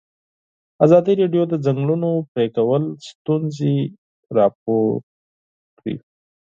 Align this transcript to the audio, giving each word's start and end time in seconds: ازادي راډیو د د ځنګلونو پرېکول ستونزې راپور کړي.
ازادي 0.85 1.13
راډیو 1.21 1.43
د 1.47 1.49
د 1.51 1.53
ځنګلونو 1.65 2.09
پرېکول 2.33 2.83
ستونزې 3.09 3.75
راپور 4.37 4.89
کړي. 5.77 5.95